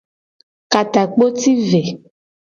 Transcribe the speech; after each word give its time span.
Ka 0.71 0.81
takpo 0.93 1.25
ci 1.39 1.51
ve. 1.67 1.81